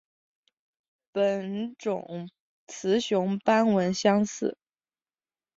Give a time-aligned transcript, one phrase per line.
[1.11, 2.31] 本种
[2.65, 4.57] 雌雄斑纹相似。